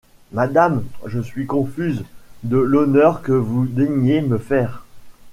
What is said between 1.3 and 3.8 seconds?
confuse de l’honneur que vous